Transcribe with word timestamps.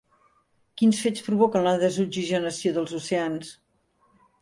Quins 0.81 1.01
fets 1.03 1.27
provoquen 1.27 1.69
la 1.69 1.75
desoxigenació 1.85 2.75
dels 2.81 2.99
oceans? 3.05 3.57